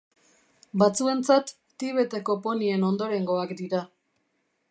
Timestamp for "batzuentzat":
0.81-1.53